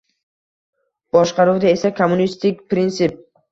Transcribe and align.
boshqaruvda 1.17 1.71
esa 1.75 1.93
kommunistik 2.01 2.67
prinsip. 2.75 3.25